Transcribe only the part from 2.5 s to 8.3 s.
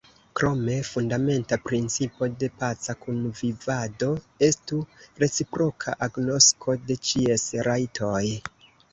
paca kunvivado estu reciproka agnosko de ĉies rajtoj.